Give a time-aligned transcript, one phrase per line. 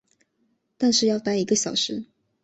[0.79, 2.05] 但是要待一个小时